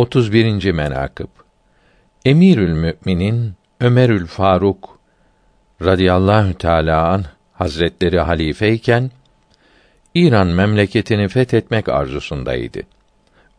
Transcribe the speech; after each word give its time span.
31. 0.00 0.72
menakıb 0.72 1.28
Emirül 2.24 2.72
Müminin 2.72 3.54
Ömerül 3.80 4.26
Faruk 4.26 4.98
radıyallahu 5.82 6.54
teala 6.54 7.08
an 7.08 7.24
Hazretleri 7.52 8.20
halifeyken 8.20 9.10
İran 10.14 10.46
memleketini 10.46 11.28
fethetmek 11.28 11.88
arzusundaydı. 11.88 12.80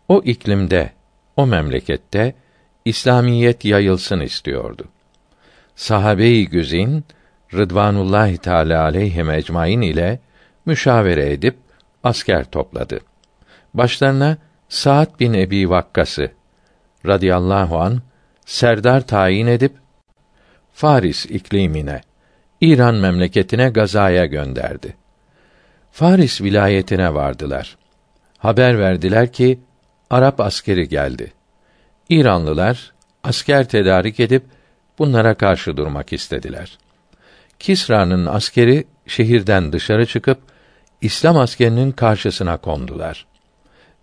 O 0.07 0.21
iklimde, 0.25 0.91
o 1.37 1.45
memlekette 1.47 2.35
İslamiyet 2.85 3.65
yayılsın 3.65 4.19
istiyordu. 4.19 4.85
Sahabe-i 5.75 6.49
güzin 6.49 7.05
Rıdvanullahi 7.53 8.37
Teala 8.37 8.83
aleyhi 8.83 9.31
ecmaîn 9.31 9.81
ile 9.81 10.19
müşavere 10.65 11.31
edip 11.31 11.55
asker 12.03 12.43
topladı. 12.43 12.99
Başlarına 13.73 14.37
Sa'd 14.71 15.19
bin 15.19 15.33
Ebi 15.33 15.69
Vakkas'ı 15.69 16.31
radıyallahu 17.05 17.79
an 17.79 18.01
serdar 18.45 19.07
tayin 19.07 19.47
edip 19.47 19.73
Faris 20.73 21.25
iklimine, 21.25 22.01
İran 22.61 22.95
memleketine 22.95 23.69
gazaya 23.69 24.25
gönderdi. 24.25 24.95
Faris 25.91 26.41
vilayetine 26.41 27.13
vardılar. 27.13 27.77
Haber 28.37 28.79
verdiler 28.79 29.31
ki 29.31 29.59
Arap 30.09 30.39
askeri 30.39 30.89
geldi. 30.89 31.33
İranlılar 32.09 32.93
asker 33.23 33.69
tedarik 33.69 34.19
edip 34.19 34.43
bunlara 34.99 35.33
karşı 35.33 35.77
durmak 35.77 36.13
istediler. 36.13 36.77
Kisra'nın 37.59 38.25
askeri 38.25 38.87
şehirden 39.07 39.73
dışarı 39.73 40.05
çıkıp 40.05 40.39
İslam 41.01 41.37
askerinin 41.37 41.91
karşısına 41.91 42.57
kondular. 42.57 43.30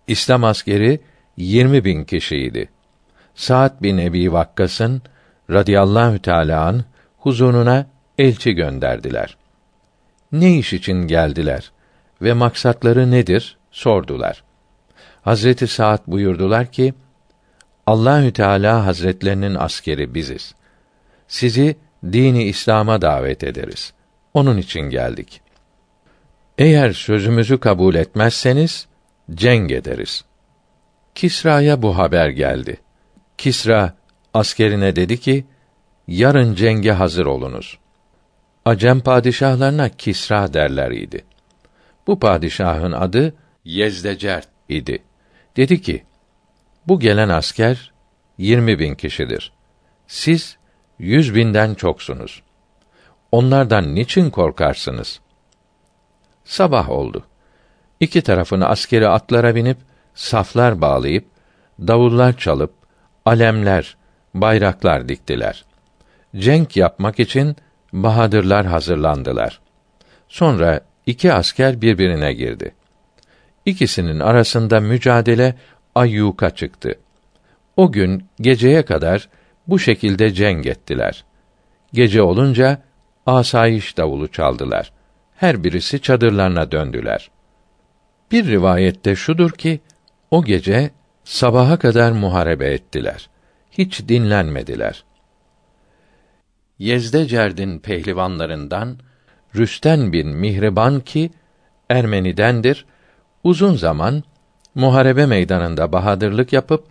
İslam 0.09 0.43
askeri 0.43 0.99
20 1.37 1.85
bin 1.85 2.03
kişiydi. 2.03 2.69
Sa'd 3.35 3.81
bin 3.81 3.97
Ebi 3.97 4.33
Vakkas'ın 4.33 5.01
radıyallahu 5.49 6.19
teâlâ 6.19 6.65
an 6.65 6.83
huzuruna 7.17 7.85
elçi 8.17 8.53
gönderdiler. 8.53 9.37
Ne 10.31 10.57
iş 10.57 10.73
için 10.73 11.07
geldiler 11.07 11.71
ve 12.21 12.33
maksatları 12.33 13.11
nedir 13.11 13.57
sordular. 13.71 14.43
Hazreti 15.21 15.67
Sa'd 15.67 15.99
buyurdular 16.07 16.71
ki: 16.71 16.93
Allahü 17.87 18.33
Teala 18.33 18.85
Hazretlerinin 18.85 19.55
askeri 19.55 20.13
biziz. 20.13 20.55
Sizi 21.27 21.75
dini 22.05 22.43
İslam'a 22.43 23.01
davet 23.01 23.43
ederiz. 23.43 23.93
Onun 24.33 24.57
için 24.57 24.81
geldik. 24.81 25.41
Eğer 26.57 26.91
sözümüzü 26.91 27.59
kabul 27.59 27.95
etmezseniz 27.95 28.87
cenk 29.33 29.71
ederiz. 29.71 30.25
Kisra'ya 31.15 31.81
bu 31.81 31.97
haber 31.97 32.29
geldi. 32.29 32.77
Kisra 33.37 33.93
askerine 34.33 34.95
dedi 34.95 35.19
ki: 35.19 35.45
Yarın 36.07 36.55
cenge 36.55 36.91
hazır 36.91 37.25
olunuz. 37.25 37.79
Acem 38.65 38.99
padişahlarına 38.99 39.89
Kisra 39.89 40.53
derler 40.53 40.91
idi. 40.91 41.25
Bu 42.07 42.19
padişahın 42.19 42.91
adı 42.91 43.33
Yezdecert 43.65 44.47
idi. 44.69 45.03
Dedi 45.57 45.81
ki, 45.81 46.03
bu 46.87 46.99
gelen 46.99 47.29
asker 47.29 47.93
yirmi 48.37 48.79
bin 48.79 48.95
kişidir. 48.95 49.53
Siz 50.07 50.57
yüz 50.99 51.35
binden 51.35 51.73
çoksunuz. 51.73 52.43
Onlardan 53.31 53.95
niçin 53.95 54.29
korkarsınız? 54.29 55.19
Sabah 56.43 56.89
oldu. 56.89 57.28
İki 57.99 58.21
tarafını 58.21 58.67
askeri 58.67 59.07
atlara 59.07 59.55
binip 59.55 59.77
saflar 60.13 60.81
bağlayıp 60.81 61.25
davullar 61.79 62.37
çalıp 62.37 62.73
alemler, 63.25 63.97
bayraklar 64.33 65.09
diktiler. 65.09 65.65
Cenk 66.35 66.77
yapmak 66.77 67.19
için 67.19 67.55
bahadırlar 67.93 68.65
hazırlandılar. 68.65 69.59
Sonra 70.27 70.81
iki 71.05 71.33
asker 71.33 71.81
birbirine 71.81 72.33
girdi. 72.33 72.75
İkisinin 73.65 74.19
arasında 74.19 74.79
mücadele 74.79 75.55
ayyuka 75.95 76.49
çıktı. 76.49 76.99
O 77.77 77.91
gün 77.91 78.25
geceye 78.41 78.85
kadar 78.85 79.29
bu 79.67 79.79
şekilde 79.79 80.33
cenk 80.33 80.65
ettiler. 80.65 81.23
Gece 81.93 82.21
olunca 82.21 82.81
asayiş 83.25 83.97
davulu 83.97 84.27
çaldılar. 84.27 84.91
Her 85.35 85.63
birisi 85.63 86.01
çadırlarına 86.01 86.71
döndüler. 86.71 87.29
Bir 88.31 88.47
rivayette 88.47 89.15
şudur 89.15 89.51
ki 89.51 89.79
o 90.31 90.43
gece 90.43 90.91
sabaha 91.23 91.79
kadar 91.79 92.11
muharebe 92.11 92.73
ettiler. 92.73 93.29
Hiç 93.71 94.07
dinlenmediler. 94.07 95.03
Yezdecerd'in 96.79 97.79
pehlivanlarından 97.79 98.97
Rüsten 99.55 100.13
bin 100.13 100.27
Mihriban 100.27 100.99
ki 100.99 101.31
Ermenidendir, 101.89 102.85
uzun 103.43 103.75
zaman 103.75 104.23
muharebe 104.75 105.25
meydanında 105.25 105.91
bahadırlık 105.91 106.53
yapıp 106.53 106.85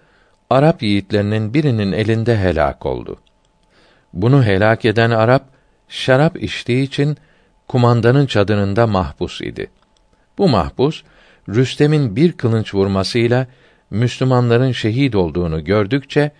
Arap 0.50 0.82
yiğitlerinin 0.82 1.54
birinin 1.54 1.92
elinde 1.92 2.38
helak 2.38 2.86
oldu. 2.86 3.20
Bunu 4.12 4.44
helak 4.44 4.84
eden 4.84 5.10
Arap 5.10 5.44
şarap 5.88 6.42
içtiği 6.42 6.82
için 6.82 7.16
kumandanın 7.68 8.26
çadırında 8.26 8.86
mahpus 8.86 9.40
idi. 9.40 9.70
Bu 10.38 10.48
mahpus 10.48 11.02
Rüstem'in 11.48 12.16
bir 12.16 12.32
kılınç 12.32 12.74
vurmasıyla 12.74 13.46
Müslümanların 13.90 14.72
şehit 14.72 15.14
olduğunu 15.14 15.64
gördükçe 15.64 16.30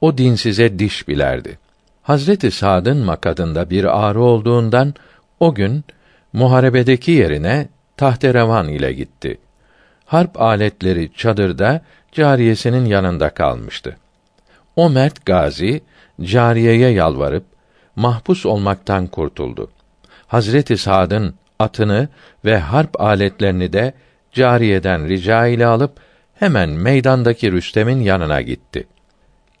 o 0.00 0.18
dinsize 0.18 0.78
diş 0.78 1.08
bilerdi. 1.08 1.58
Hazreti 2.02 2.50
Sa'd'ın 2.50 2.96
makadında 2.96 3.70
bir 3.70 4.06
ağrı 4.06 4.20
olduğundan 4.20 4.94
o 5.40 5.54
gün 5.54 5.84
muharebedeki 6.32 7.10
yerine 7.10 7.68
tahterevan 7.96 8.68
ile 8.68 8.92
gitti. 8.92 9.38
Harp 10.04 10.40
aletleri 10.40 11.10
çadırda 11.16 11.80
cariyesinin 12.12 12.84
yanında 12.84 13.30
kalmıştı. 13.30 13.96
O 14.76 14.90
mert 14.90 15.26
gazi 15.26 15.80
cariyeye 16.22 16.90
yalvarıp 16.90 17.44
mahpus 17.96 18.46
olmaktan 18.46 19.06
kurtuldu. 19.06 19.70
Hazreti 20.26 20.78
Sa'd'ın 20.78 21.34
atını 21.58 22.08
ve 22.44 22.58
harp 22.58 23.00
aletlerini 23.00 23.72
de 23.72 23.94
cariyeden 24.36 25.08
rica 25.08 25.46
ile 25.46 25.66
alıp 25.66 25.92
hemen 26.34 26.70
meydandaki 26.70 27.52
Rüstem'in 27.52 28.00
yanına 28.00 28.42
gitti. 28.42 28.86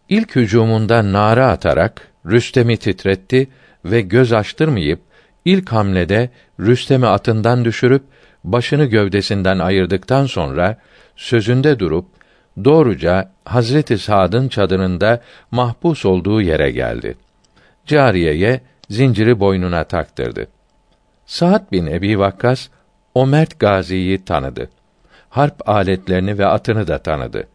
İlk 0.08 0.36
hücumunda 0.36 1.12
nara 1.12 1.50
atarak 1.50 2.08
Rüstem'i 2.26 2.76
titretti 2.76 3.48
ve 3.84 4.00
göz 4.00 4.32
açtırmayıp 4.32 5.00
ilk 5.44 5.72
hamlede 5.72 6.30
Rüstem'i 6.60 7.06
atından 7.06 7.64
düşürüp 7.64 8.02
başını 8.44 8.84
gövdesinden 8.84 9.58
ayırdıktan 9.58 10.26
sonra 10.26 10.76
sözünde 11.16 11.78
durup 11.78 12.06
doğruca 12.64 13.32
Hazreti 13.44 13.98
Sa'd'ın 13.98 14.48
çadırında 14.48 15.20
mahpus 15.50 16.04
olduğu 16.04 16.40
yere 16.40 16.70
geldi. 16.70 17.16
Cariyeye 17.86 18.60
zinciri 18.90 19.40
boynuna 19.40 19.84
taktırdı. 19.84 20.46
Sa'd 21.26 21.72
bin 21.72 21.86
Ebi 21.86 22.18
Vakkas 22.18 22.68
o 23.16 23.26
mert 23.26 23.60
gaziyi 23.60 24.24
tanıdı. 24.24 24.70
Harp 25.30 25.68
aletlerini 25.68 26.38
ve 26.38 26.46
atını 26.46 26.86
da 26.86 26.98
tanıdı. 26.98 27.48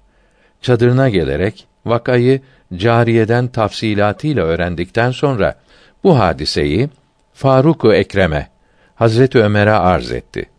Çadırına 0.62 1.10
gelerek 1.10 1.68
vakayı 1.86 2.42
cariyeden 2.76 3.48
tafsilatıyla 3.48 4.44
öğrendikten 4.44 5.12
sonra 5.12 5.56
bu 6.04 6.20
hadiseyi 6.20 6.90
Faruk-u 7.34 7.94
Ekrem'e 7.94 8.48
Hazreti 8.96 9.40
Ömer'e 9.40 9.72
arz 9.72 10.12
etti. 10.12 10.50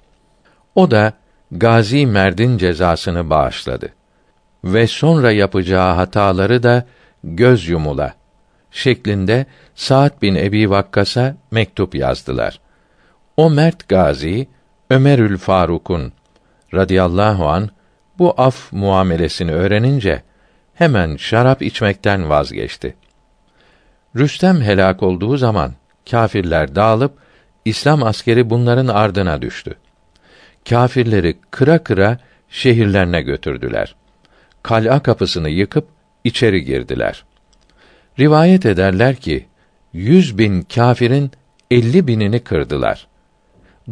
O 0.74 0.90
da 0.90 1.12
Gazi 1.50 2.06
Merd'in 2.06 2.58
cezasını 2.58 3.30
bağışladı 3.30 3.88
ve 4.64 4.86
sonra 4.86 5.32
yapacağı 5.32 5.94
hataları 5.94 6.62
da 6.62 6.86
göz 7.24 7.68
yumula 7.68 8.14
şeklinde 8.70 9.46
Sa'd 9.74 10.22
bin 10.22 10.34
Ebi 10.34 10.70
Vakkas'a 10.70 11.36
mektup 11.50 11.94
yazdılar. 11.94 12.60
O 13.36 13.50
mert 13.50 13.88
gazi 13.88 14.48
Ömerül 14.92 15.38
Faruk'un 15.38 16.12
radıyallahu 16.74 17.48
an 17.48 17.70
bu 18.18 18.34
af 18.36 18.72
muamelesini 18.72 19.52
öğrenince 19.52 20.22
hemen 20.74 21.16
şarap 21.16 21.62
içmekten 21.62 22.28
vazgeçti. 22.28 22.94
Rüstem 24.16 24.60
helak 24.60 25.02
olduğu 25.02 25.36
zaman 25.36 25.72
kâfirler 26.10 26.74
dağılıp 26.74 27.18
İslam 27.64 28.02
askeri 28.02 28.50
bunların 28.50 28.88
ardına 28.88 29.42
düştü. 29.42 29.74
Kâfirleri 30.68 31.38
kıra 31.50 31.78
kıra 31.78 32.18
şehirlerine 32.48 33.22
götürdüler. 33.22 33.94
Kal'a 34.62 35.02
kapısını 35.02 35.48
yıkıp 35.48 35.88
içeri 36.24 36.64
girdiler. 36.64 37.24
Rivayet 38.18 38.66
ederler 38.66 39.16
ki 39.16 39.46
yüz 39.92 40.38
bin 40.38 40.62
kâfirin 40.62 41.30
elli 41.70 42.06
binini 42.06 42.40
kırdılar. 42.40 43.11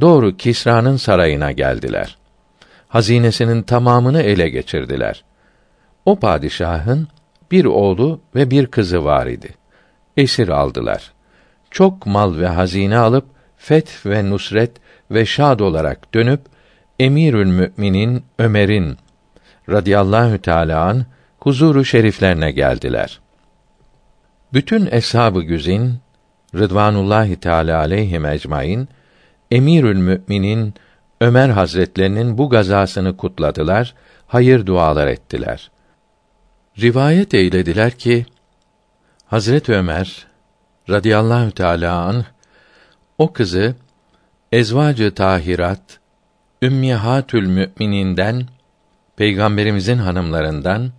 Doğru 0.00 0.37
Kisra'nın 0.37 0.96
sarayına 0.96 1.52
geldiler. 1.52 2.16
Hazinesinin 2.88 3.62
tamamını 3.62 4.22
ele 4.22 4.48
geçirdiler. 4.48 5.25
O 6.04 6.16
padişahın 6.16 7.08
bir 7.50 7.64
oğlu 7.64 8.20
ve 8.34 8.50
bir 8.50 8.66
kızı 8.66 9.04
var 9.04 9.26
idi. 9.26 9.54
Esir 10.16 10.48
aldılar. 10.48 11.12
Çok 11.70 12.06
mal 12.06 12.38
ve 12.38 12.46
hazine 12.46 12.98
alıp 12.98 13.25
feth 13.56 14.06
ve 14.06 14.31
nusret 14.31 14.70
ve 15.10 15.26
şad 15.26 15.60
olarak 15.60 16.14
dönüp 16.14 16.40
Emirül 16.98 17.46
Müminin 17.46 18.25
Ömer'in 18.38 18.96
radıyallahu 19.69 20.38
teâlâ 20.38 20.84
an 20.84 21.06
huzuru 21.38 21.84
şeriflerine 21.84 22.50
geldiler. 22.50 23.20
Bütün 24.52 24.88
eshab-ı 24.90 25.43
güzin 25.43 25.94
Rıdvanullahi 26.54 27.40
Teala 27.40 27.78
aleyhim 27.78 28.26
ecmaîn 28.26 28.88
Emirül 29.50 29.97
Müminin 29.97 30.75
Ömer 31.20 31.49
Hazretlerinin 31.49 32.38
bu 32.38 32.50
gazasını 32.50 33.17
kutladılar, 33.17 33.94
hayır 34.26 34.67
dualar 34.67 35.06
ettiler. 35.06 35.70
Rivayet 36.79 37.35
eylediler 37.35 37.93
ki 37.93 38.26
Hazret 39.26 39.69
Ömer 39.69 40.26
radıyallahu 40.88 41.50
teâlâ 41.50 41.94
anh, 41.94 42.25
o 43.19 43.32
kızı 43.32 43.75
ezvacı 44.52 45.14
tahirat 45.14 46.00
Ümmihatül 46.62 47.46
Mümininden 47.46 48.46
Peygamberimizin 49.17 49.99
hanımlarından 49.99 50.91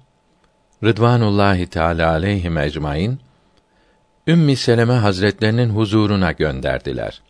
Rıdvanullahi 0.84 1.68
Teala 1.68 2.10
aleyhi 2.10 2.60
ecmaîn 2.60 3.20
Ümmi 4.28 4.56
Seleme 4.56 4.94
Hazretlerinin 4.94 5.70
huzuruna 5.70 6.32
gönderdiler. 6.32 7.22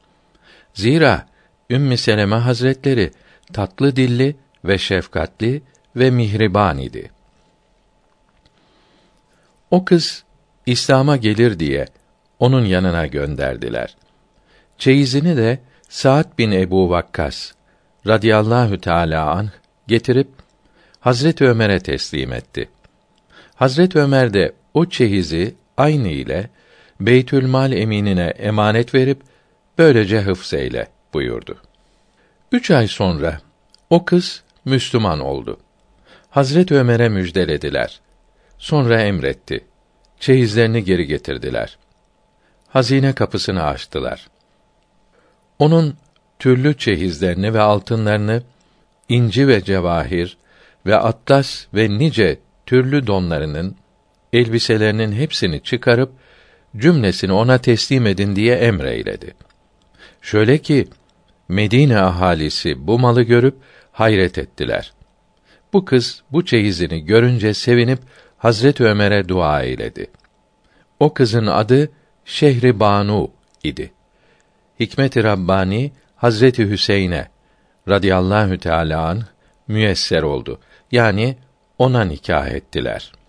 Zira 0.73 1.25
Ümmi 1.69 1.97
Seleme 1.97 2.35
Hazretleri 2.35 3.11
tatlı 3.53 3.95
dilli 3.95 4.35
ve 4.65 4.77
şefkatli 4.77 5.61
ve 5.95 6.11
mihriban 6.11 6.77
idi. 6.77 7.11
O 9.71 9.85
kız 9.85 10.23
İslam'a 10.65 11.17
gelir 11.17 11.59
diye 11.59 11.85
onun 12.39 12.65
yanına 12.65 13.07
gönderdiler. 13.07 13.95
Çeyizini 14.77 15.37
de 15.37 15.59
Sa'd 15.89 16.37
bin 16.37 16.51
Ebu 16.51 16.89
Vakkas 16.89 17.51
radıyallahu 18.07 18.81
teala 18.81 19.31
anh 19.31 19.49
getirip 19.87 20.27
Hazret 20.99 21.41
Ömer'e 21.41 21.79
teslim 21.79 22.33
etti. 22.33 22.69
Hazret 23.55 23.95
Ömer 23.95 24.33
de 24.33 24.53
o 24.73 24.85
çeyizi 24.85 25.55
aynı 25.77 26.07
ile 26.07 26.49
Beytülmal 26.99 27.71
eminine 27.71 28.23
emanet 28.23 28.95
verip 28.95 29.21
böylece 29.81 30.21
hıfzeyle 30.21 30.87
buyurdu. 31.13 31.57
Üç 32.51 32.71
ay 32.71 32.87
sonra 32.87 33.41
o 33.89 34.05
kız 34.05 34.43
Müslüman 34.65 35.19
oldu. 35.19 35.57
Hazret 36.29 36.71
Ömer'e 36.71 37.09
müjdelediler. 37.09 38.01
Sonra 38.57 39.01
emretti. 39.01 39.63
Çeyizlerini 40.19 40.83
geri 40.83 41.07
getirdiler. 41.07 41.77
Hazine 42.67 43.13
kapısını 43.13 43.63
açtılar. 43.63 44.27
Onun 45.59 45.97
türlü 46.39 46.77
çeyizlerini 46.77 47.53
ve 47.53 47.61
altınlarını, 47.61 48.43
inci 49.09 49.47
ve 49.47 49.63
cevahir 49.63 50.37
ve 50.85 50.95
atlas 50.95 51.65
ve 51.73 51.89
nice 51.89 52.39
türlü 52.65 53.07
donlarının, 53.07 53.75
elbiselerinin 54.33 55.11
hepsini 55.11 55.63
çıkarıp 55.63 56.11
cümlesini 56.77 57.31
ona 57.31 57.57
teslim 57.57 58.07
edin 58.07 58.35
diye 58.35 58.55
emreyledi. 58.55 59.33
Şöyle 60.21 60.57
ki 60.57 60.87
Medine 61.47 61.99
ahalisi 61.99 62.87
bu 62.87 62.99
malı 62.99 63.21
görüp 63.21 63.55
hayret 63.91 64.37
ettiler. 64.37 64.93
Bu 65.73 65.85
kız 65.85 66.23
bu 66.31 66.45
çeyizini 66.45 67.05
görünce 67.05 67.53
sevinip 67.53 67.99
Hazret 68.37 68.81
Ömer'e 68.81 69.27
dua 69.27 69.61
eyledi. 69.61 70.07
O 70.99 71.13
kızın 71.13 71.47
adı 71.47 71.91
Şehri 72.25 72.79
Banu 72.79 73.31
idi. 73.63 73.91
Hikmet-i 74.79 75.23
Rabbani 75.23 75.91
Hazreti 76.15 76.69
Hüseyin'e 76.69 77.27
radıyallahu 77.89 78.57
teâlâ 78.57 79.07
anh 79.07 79.23
müyesser 79.67 80.23
oldu. 80.23 80.59
Yani 80.91 81.37
ona 81.77 82.03
nikah 82.03 82.47
ettiler.'' 82.47 83.20